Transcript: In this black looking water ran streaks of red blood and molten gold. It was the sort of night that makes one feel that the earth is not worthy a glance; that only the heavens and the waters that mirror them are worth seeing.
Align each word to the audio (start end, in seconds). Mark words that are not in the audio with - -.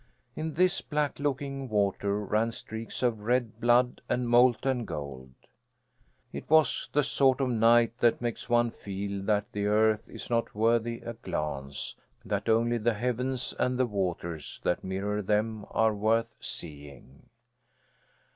In 0.35 0.55
this 0.55 0.81
black 0.81 1.19
looking 1.19 1.69
water 1.69 2.17
ran 2.21 2.51
streaks 2.53 3.03
of 3.03 3.19
red 3.19 3.59
blood 3.61 4.01
and 4.09 4.27
molten 4.27 4.83
gold. 4.83 5.35
It 6.33 6.49
was 6.49 6.89
the 6.91 7.03
sort 7.03 7.39
of 7.39 7.49
night 7.51 7.99
that 7.99 8.19
makes 8.19 8.49
one 8.49 8.71
feel 8.71 9.21
that 9.25 9.51
the 9.51 9.67
earth 9.67 10.09
is 10.09 10.27
not 10.27 10.55
worthy 10.55 11.01
a 11.01 11.13
glance; 11.13 11.95
that 12.25 12.49
only 12.49 12.79
the 12.79 12.95
heavens 12.95 13.53
and 13.59 13.77
the 13.77 13.85
waters 13.85 14.59
that 14.63 14.83
mirror 14.83 15.21
them 15.21 15.67
are 15.69 15.93
worth 15.93 16.33
seeing. 16.39 17.29